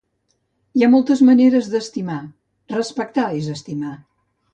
[0.77, 2.15] Hi ha moltes maneres d'estimar,
[2.73, 3.93] respectar és estimar.